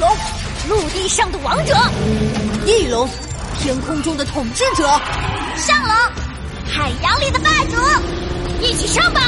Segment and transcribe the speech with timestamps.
[0.00, 0.08] 龙，
[0.66, 1.74] 陆地上的王者；
[2.64, 3.06] 翼龙，
[3.58, 4.86] 天空中的统治者；
[5.56, 5.94] 上龙，
[6.66, 7.76] 海洋里的霸主。
[8.62, 9.20] 一起上吧！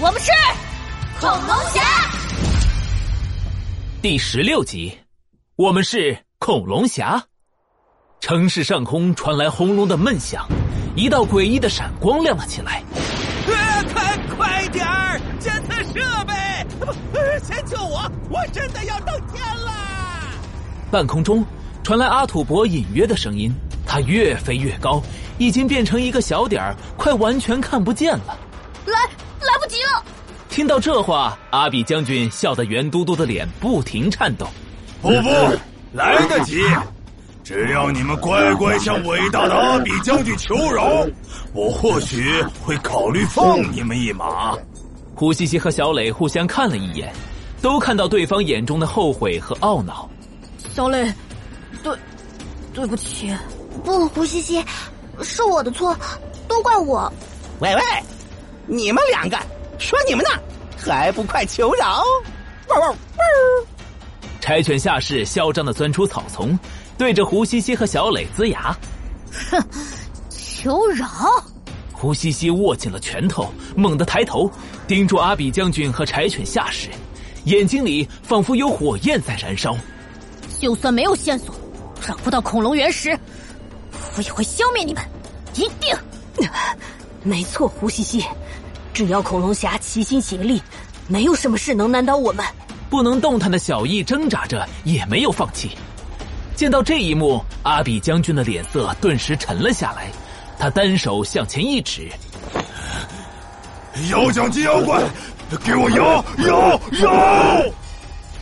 [0.00, 0.30] 我们是
[1.20, 1.82] 恐龙侠。
[4.00, 4.96] 第十六集，
[5.56, 7.20] 我们是恐龙侠。
[8.20, 10.46] 城市上空传来轰隆的闷响，
[10.94, 12.82] 一道诡异的闪光亮了起来。
[13.92, 15.20] 快快点儿！
[15.40, 16.34] 监测设备，
[17.44, 18.10] 先救我！
[18.30, 19.85] 我真的要登天了！
[20.90, 21.44] 半空中
[21.82, 23.52] 传来阿土伯隐约的声音，
[23.86, 25.02] 他越飞越高，
[25.38, 28.38] 已经变成一个小点儿，快完全看不见了。
[28.86, 28.94] 来，
[29.40, 30.04] 来不及了！
[30.48, 34.46] 听到这话，阿比将军笑得圆嘟嘟的脸不停颤抖。
[35.02, 35.28] 不不，
[35.92, 36.62] 来得及！
[37.44, 41.06] 只要你们乖乖向伟大的阿比将军求饶，
[41.52, 44.56] 我或许会考虑放你们一马。
[45.14, 47.12] 胡西西和小磊互相看了一眼，
[47.62, 50.08] 都看到对方眼中的后悔和懊恼。
[50.76, 51.10] 小磊，
[51.82, 51.96] 对，
[52.74, 53.34] 对不起。
[53.82, 54.62] 不，胡西西，
[55.22, 55.96] 是我的错，
[56.46, 57.10] 都怪我。
[57.60, 57.82] 喂喂，
[58.66, 59.38] 你们两个
[59.78, 60.30] 说你们呢，
[60.76, 62.02] 还不快求饶！
[62.68, 62.96] 汪汪汪！
[64.38, 66.58] 柴犬下士嚣张的钻出草丛。
[66.98, 68.76] 对着胡西西和小磊龇牙，
[69.50, 69.58] 哼！
[70.28, 71.08] 求饶！
[71.90, 74.50] 胡西西握紧了拳头，猛地抬头，
[74.86, 76.90] 盯住阿比将军和柴犬下士，
[77.44, 79.74] 眼睛里仿佛有火焰在燃烧。
[80.66, 81.54] 就算没有线索，
[82.04, 83.16] 找不到恐龙原石，
[84.16, 85.00] 我也会消灭你们！
[85.54, 85.96] 一定！
[87.22, 88.26] 没错，胡西西，
[88.92, 90.60] 只要恐龙侠齐心协力，
[91.06, 92.44] 没有什么事能难倒我们。
[92.90, 95.70] 不能动弹的小易挣扎着，也没有放弃。
[96.56, 100.10] 见到这一幕，阿比将军的脸色顿时沉了下来。
[100.58, 102.10] 他单手向前一指
[104.10, 105.00] ：“摇奖机妖怪，
[105.64, 107.62] 给我摇摇摇！”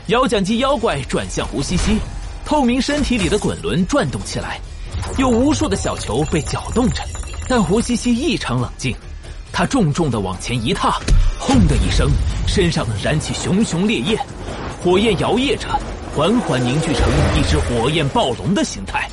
[0.08, 1.96] 摇奖机妖怪转向胡西西，
[2.54, 4.60] 透明身体里的滚轮转动起来，
[5.18, 7.02] 有无数的小球被搅动着。
[7.48, 8.94] 但胡西西异常冷静，
[9.52, 11.00] 他重重的往前一踏，
[11.36, 12.08] 轰的一声，
[12.46, 14.16] 身上燃起熊熊烈焰，
[14.80, 15.66] 火焰摇曳着。
[16.14, 17.02] 缓缓凝聚成
[17.36, 19.10] 一只火焰暴龙的形态。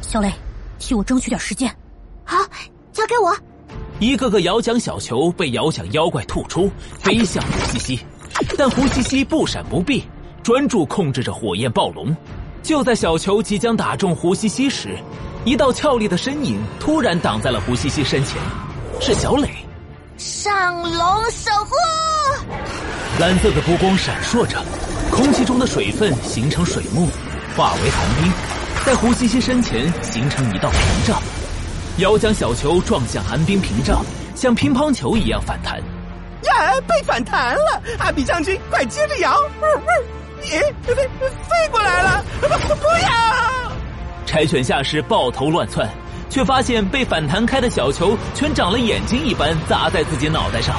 [0.00, 0.32] 小磊，
[0.78, 1.68] 替我争取点时间。
[2.22, 2.38] 好，
[2.92, 3.36] 交给我。
[3.98, 8.00] 一个个摇奖小球被摇奖妖怪吐出，飞向胡西西。
[8.56, 10.04] 但胡西西不闪不避，
[10.40, 12.16] 专注控制着火焰暴龙。
[12.66, 14.98] 就在小球即将打中胡西西时，
[15.44, 18.42] 一道俏丽的身影突然挡在了胡西西身前，
[19.00, 19.48] 是小磊。
[20.18, 21.76] 上龙守护。
[23.20, 24.60] 蓝色的波光闪烁着。
[25.12, 27.06] 空气中的水分形成水幕，
[27.56, 28.32] 化为寒冰，
[28.84, 31.22] 在胡西西身前形成一道屏障。
[31.98, 35.78] 摇将小球撞向寒冰屏障，像乒乓球一样反弹。
[36.42, 37.80] 呀，被反弹了！
[38.00, 39.38] 阿比将军，快接着摇！
[40.46, 42.24] 你飞飞过来了！
[42.40, 42.46] 不
[42.76, 43.72] 不要！
[44.24, 45.88] 柴犬下士抱头乱窜，
[46.30, 50.76] 却发现被反弹开的小球全长了眼睛一般砸在自己脑袋上。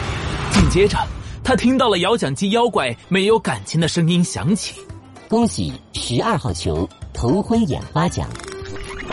[0.51, 0.97] 紧接着。
[1.43, 4.75] 他听到了摇奖机妖怪没有感情的声音响起
[5.29, 8.27] ：“恭喜十二号球头昏眼花奖，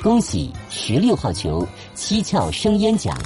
[0.03, 1.65] 恭喜十六号球
[1.95, 3.17] 七窍生烟奖，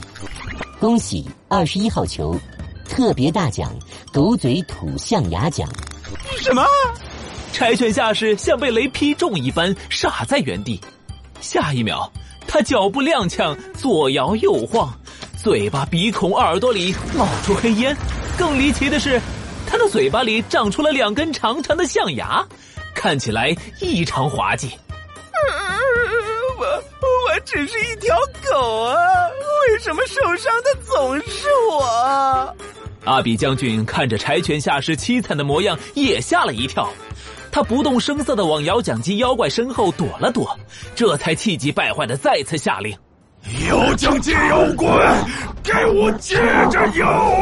[0.79, 2.37] 恭喜二十一号球
[2.87, 3.73] 特别大奖
[4.13, 5.67] 狗嘴吐象牙奖。”
[6.39, 6.63] 什么？
[7.59, 10.81] 柴犬下士像被雷劈中一般，傻在原地。
[11.41, 12.09] 下一秒，
[12.47, 14.97] 他脚步踉跄，左摇右晃，
[15.43, 17.97] 嘴巴、鼻孔、耳朵里冒出黑烟。
[18.39, 19.21] 更离奇的是，
[19.67, 22.47] 他的嘴巴里长出了两根长长的象牙，
[22.95, 24.71] 看起来异常滑稽。
[26.61, 28.17] 我我只是一条
[28.53, 28.95] 狗啊，
[29.73, 32.57] 为什么受伤的总是我？
[33.05, 36.89] 阿比将军看着柴犬下士凄惨的模样，也吓了一跳。
[37.51, 40.57] 他不动声色的往摇奖机妖怪身后躲了躲，
[40.95, 42.97] 这才气急败坏的再次下令
[43.69, 45.25] ：“摇奖机妖怪，
[45.63, 46.37] 给我接
[46.71, 47.33] 着摇！”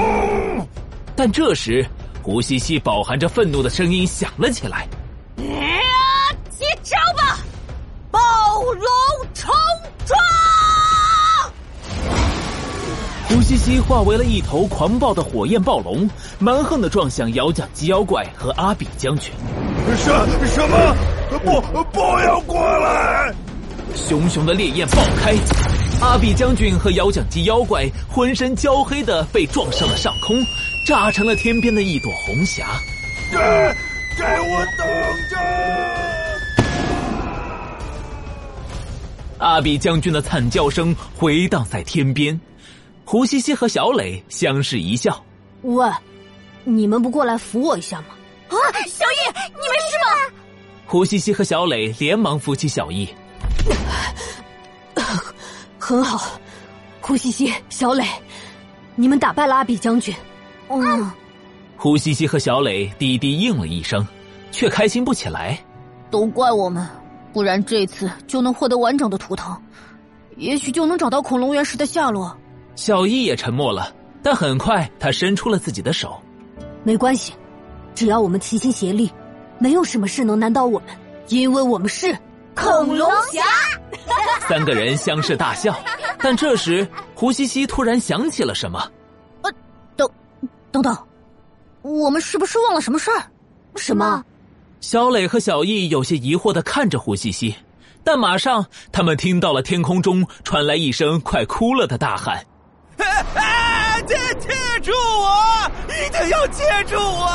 [1.15, 1.85] 但这时，
[2.23, 4.87] 胡西西饱含着愤怒的声音响了起来
[13.29, 16.09] ：“胡西西化为了一头狂暴的火焰暴龙，
[16.39, 19.33] 蛮横的撞向摇奖机妖怪和阿比将军。
[19.97, 20.13] 什
[20.47, 20.97] 什么？
[21.45, 21.61] 不，
[21.93, 23.35] 不要过来！
[23.97, 25.35] 熊熊的烈焰爆开，
[26.01, 30.37] 阿比将军和摇奖机妖怪浑身焦黑的被撞上了上空。
[30.87, 32.65] 炸成了天边的一朵红霞。
[33.33, 33.37] 给
[34.17, 34.87] 给我等
[35.29, 35.37] 着！
[39.39, 42.41] 阿比将军的惨叫声回荡在天边。
[43.07, 45.25] 胡西西和小磊相视一笑
[45.63, 45.89] ：“喂，
[46.65, 48.07] 你们不过来扶我一下吗？”
[48.51, 48.59] 啊，
[48.89, 50.35] 小易，你没事吗？
[50.87, 53.09] 胡西西和小磊连忙扶起小易。
[55.79, 56.33] 很好，
[57.01, 58.05] 胡西西、小磊，
[58.97, 60.13] 你们打败了阿比将军。
[60.69, 61.09] 嗯，
[61.77, 64.05] 胡西西和小磊低低应了一声，
[64.51, 65.57] 却开心不起来。
[66.11, 66.85] 都怪我们，
[67.33, 69.57] 不然这次就能获得完整的图腾，
[70.37, 72.37] 也许就能找到恐龙原石的下落。
[72.77, 73.93] 小易也沉默了，
[74.23, 76.21] 但很快他伸出了自己的手。
[76.85, 77.33] 没关系，
[77.95, 79.11] 只要我们齐心协力，
[79.59, 80.89] 没有什么事能难倒我们，
[81.29, 82.17] 因为我们是
[82.55, 83.43] 恐龙侠。
[84.47, 85.75] 三个人相视大笑，
[86.19, 88.79] 但这时胡西西突然想起了什么。
[89.43, 89.51] 呃，
[89.97, 90.09] 等，
[90.71, 90.97] 等等，
[91.83, 93.25] 我们是不是忘了什么事儿？
[93.75, 94.23] 什么？
[94.81, 97.57] 小磊和小易有些疑惑的看着胡西西，
[98.05, 102.45] 但马上他们听到了天空中传来一声快哭了的大喊
[106.29, 107.29] ：“要接住我！”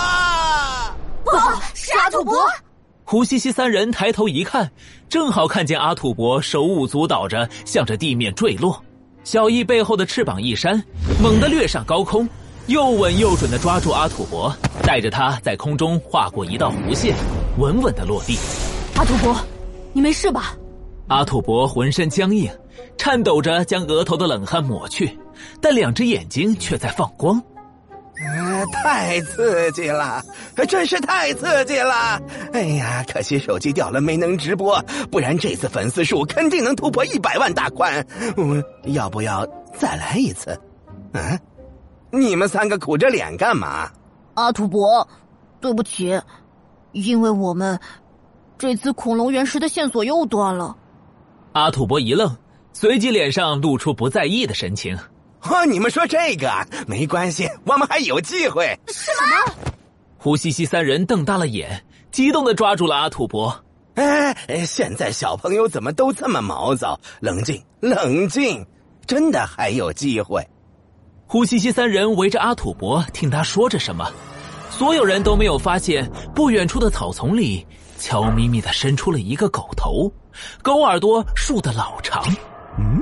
[1.23, 1.31] 不，
[1.73, 2.35] 是阿土伯。
[3.03, 4.71] 胡西西三人抬头一看，
[5.09, 8.81] 正好看见阿土伯手舞足蹈着向着地面坠落。
[9.23, 10.81] 小易背后的翅膀一扇，
[11.21, 12.27] 猛地掠上高空，
[12.67, 17.15] 又稳又准的抓住阿土伯，带着他在空中划过一道弧线，
[17.57, 18.37] 稳稳的落地。
[18.95, 19.35] 阿土伯，
[19.93, 20.55] 你没事吧？
[21.07, 22.49] 阿土伯浑身僵硬，
[22.97, 25.19] 颤抖着将额头的冷汗抹去，
[25.59, 27.41] 但两只眼睛却在放光。
[28.61, 30.23] 啊，太刺激了，
[30.67, 32.21] 真是太刺激了！
[32.53, 38.05] 哎呀，可惜手机掉了，没能直播，不然这次粉丝数肯定能突破一百万大关。
[38.37, 39.45] 嗯，要不要
[39.77, 40.51] 再来一次？
[41.13, 41.39] 啊，
[42.11, 43.89] 你们三个苦着脸干嘛？
[44.35, 45.07] 阿土伯，
[45.59, 46.19] 对不起，
[46.91, 47.79] 因为我们
[48.57, 50.75] 这次恐龙原石的线索又断了。
[51.53, 52.35] 阿土伯一愣，
[52.71, 54.97] 随即脸上露出不在意的神情。
[55.43, 56.49] 哦，你们说这个
[56.87, 58.77] 没关系，我们还有机会。
[58.87, 59.53] 什么？
[60.17, 63.63] 胡西西三人瞪大了眼，激动的抓住了阿土伯。
[63.95, 64.35] 哎，
[64.65, 66.99] 现在小朋友怎么都这么毛躁？
[67.19, 68.65] 冷静，冷静，
[69.05, 70.47] 真的还有机会。
[71.25, 74.09] 胡西西三人围着阿土伯听他说着什么，
[74.69, 77.65] 所有人都没有发现不远处的草丛里
[77.97, 80.11] 悄咪咪的伸出了一个狗头，
[80.61, 82.23] 狗耳朵竖得老长。
[82.77, 83.01] 嗯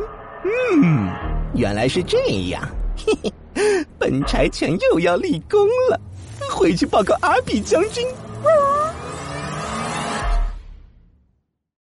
[0.81, 1.28] 嗯。
[1.53, 2.17] 原来是这
[2.49, 2.61] 样，
[3.05, 3.13] 嘿
[3.55, 5.59] 嘿，本柴犬又要立功
[5.89, 5.99] 了，
[6.49, 8.05] 回去报告阿比将军。